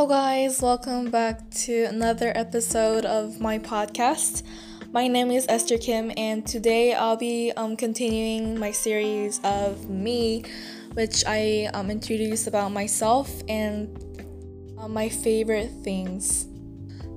[0.00, 4.42] Hello, guys, welcome back to another episode of my podcast.
[4.92, 10.44] My name is Esther Kim, and today I'll be um, continuing my series of me,
[10.94, 13.94] which I um, introduced about myself and
[14.78, 16.48] uh, my favorite things.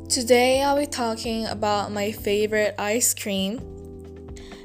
[0.09, 3.61] Today I'll be talking about my favorite ice cream.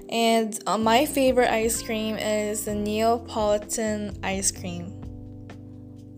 [0.08, 4.97] And uh, my favorite ice cream is the Neapolitan ice cream.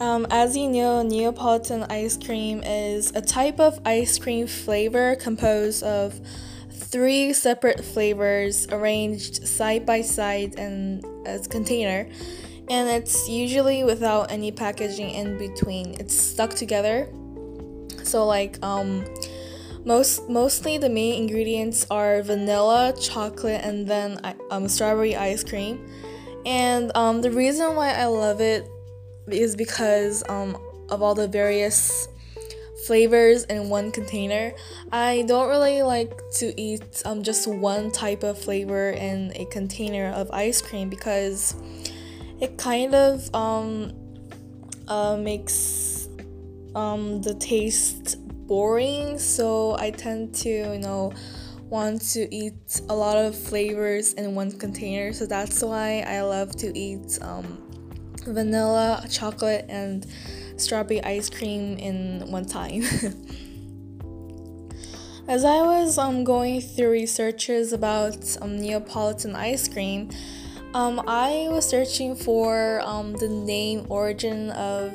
[0.00, 5.82] Um, as you know, Neapolitan ice cream is a type of ice cream flavor composed
[5.82, 6.18] of
[6.70, 12.08] three separate flavors arranged side by side in a container,
[12.70, 15.94] and it's usually without any packaging in between.
[16.00, 17.06] It's stuck together.
[18.02, 19.05] So like um,
[19.84, 24.19] most mostly the main ingredients are vanilla, chocolate, and then
[24.50, 25.86] um, strawberry ice cream.
[26.47, 28.66] And um, the reason why I love it
[29.33, 30.56] is because um,
[30.89, 32.09] of all the various
[32.86, 34.53] flavors in one container.
[34.91, 40.12] I don't really like to eat um, just one type of flavor in a container
[40.12, 41.55] of ice cream because
[42.41, 43.92] it kind of um,
[44.89, 46.09] uh, makes
[46.75, 49.19] um, the taste boring.
[49.19, 51.12] So I tend to, you know,
[51.69, 55.12] want to eat a lot of flavors in one container.
[55.12, 57.69] So that's why I love to eat um,
[58.33, 60.06] vanilla, chocolate, and
[60.56, 62.83] strawberry ice cream in one time.
[65.28, 70.11] As I was um, going through researches about um, Neapolitan ice cream,
[70.75, 74.92] um, I was searching for um, the name origin of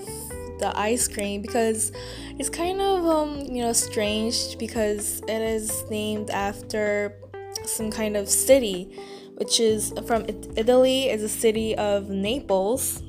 [0.59, 1.91] the ice cream because
[2.37, 7.15] it's kind of um, you know strange because it is named after
[7.63, 8.97] some kind of city,
[9.35, 11.09] which is from Italy.
[11.09, 13.01] Is a city of Naples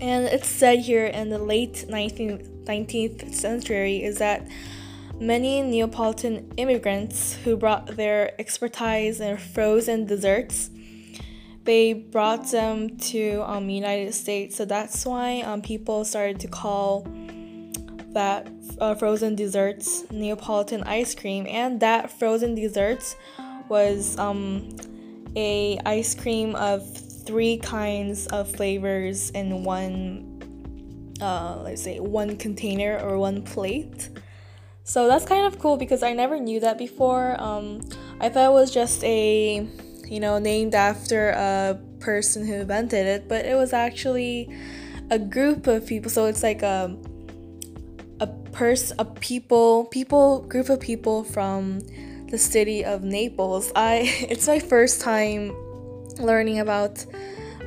[0.00, 4.46] and it's said here in the late 19th, 19th century is that
[5.20, 10.70] many Neapolitan immigrants who brought their expertise in frozen desserts
[11.64, 14.56] they brought them to um, United States.
[14.56, 17.06] So that's why um, people started to call
[18.12, 18.50] that
[18.80, 21.46] uh, frozen desserts Neapolitan ice cream.
[21.46, 23.16] And that frozen desserts
[23.68, 24.68] was um,
[25.36, 26.82] a ice cream of
[27.24, 30.26] three kinds of flavors in one
[31.20, 34.08] uh, let's say one container or one plate.
[34.84, 37.40] So that's kind of cool because i never knew that before.
[37.40, 37.80] Um,
[38.20, 39.66] i thought it was just a
[40.06, 44.48] you know named after a person who invented it but it was actually
[45.10, 46.10] a group of people.
[46.10, 46.96] So it's like a
[48.20, 51.80] a person a people people group of people from
[52.30, 53.72] the city of naples.
[53.76, 55.52] I it's my first time
[56.22, 57.04] learning about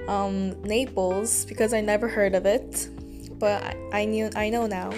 [0.07, 2.89] um, Naples because I never heard of it,
[3.39, 4.91] but I, knew I know now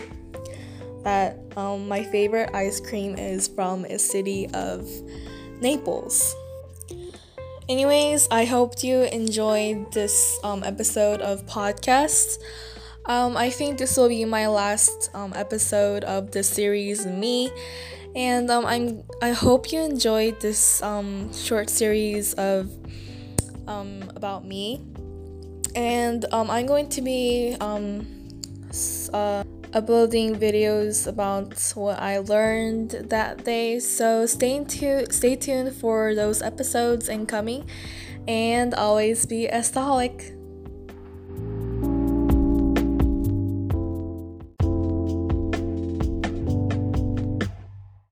[1.04, 4.88] that um, my favorite ice cream is from a city of
[5.62, 6.36] Naples.
[7.68, 12.38] Anyways, I hope you enjoyed this um, episode of podcast.
[13.06, 17.52] Um, I think this will be my last um, episode of the series Me,
[18.16, 22.70] and um, I'm I hope you enjoyed this um, short series of
[23.68, 24.86] um, about me.
[25.76, 28.08] And um, I'm going to be um,
[29.14, 29.44] uh,
[29.74, 33.80] uploading videos about what I learned that day.
[33.80, 37.68] So stay tuned, stay tuned for those episodes incoming,
[38.28, 40.35] and always be a.